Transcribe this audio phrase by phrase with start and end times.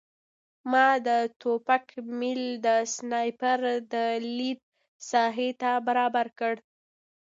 [0.71, 1.85] ما د ټوپک
[2.19, 3.59] میل د سنایپر
[3.93, 3.95] د
[4.37, 4.59] لید
[5.09, 6.53] ساحې ته برابر کړ